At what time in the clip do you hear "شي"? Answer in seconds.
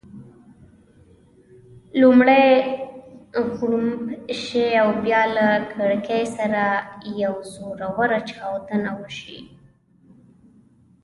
4.41-4.65